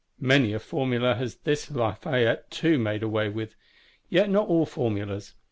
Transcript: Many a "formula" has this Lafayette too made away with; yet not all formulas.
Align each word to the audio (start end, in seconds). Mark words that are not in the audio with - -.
Many 0.19 0.51
a 0.53 0.57
"formula" 0.57 1.13
has 1.13 1.35
this 1.35 1.69
Lafayette 1.69 2.49
too 2.49 2.79
made 2.79 3.03
away 3.03 3.29
with; 3.29 3.53
yet 4.09 4.31
not 4.31 4.47
all 4.47 4.65
formulas. 4.65 5.35